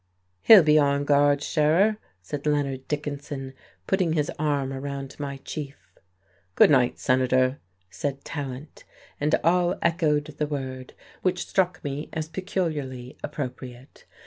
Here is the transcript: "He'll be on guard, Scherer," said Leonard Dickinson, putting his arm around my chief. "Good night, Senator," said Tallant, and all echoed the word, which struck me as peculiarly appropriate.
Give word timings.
"He'll 0.41 0.63
be 0.63 0.79
on 0.79 1.05
guard, 1.05 1.43
Scherer," 1.43 1.97
said 2.23 2.47
Leonard 2.47 2.87
Dickinson, 2.87 3.53
putting 3.85 4.13
his 4.13 4.31
arm 4.39 4.73
around 4.73 5.15
my 5.19 5.37
chief. 5.45 5.77
"Good 6.55 6.71
night, 6.71 6.97
Senator," 6.97 7.59
said 7.91 8.25
Tallant, 8.25 8.83
and 9.19 9.35
all 9.43 9.77
echoed 9.83 10.25
the 10.39 10.47
word, 10.47 10.95
which 11.21 11.45
struck 11.47 11.83
me 11.83 12.09
as 12.13 12.27
peculiarly 12.27 13.15
appropriate. 13.23 14.05